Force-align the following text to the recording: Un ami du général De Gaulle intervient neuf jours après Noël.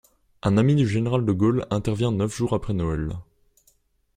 Un 0.41 0.57
ami 0.57 0.73
du 0.73 0.87
général 0.87 1.27
De 1.27 1.31
Gaulle 1.31 1.67
intervient 1.69 2.11
neuf 2.11 2.35
jours 2.35 2.53
après 2.53 2.73
Noël. 2.73 3.17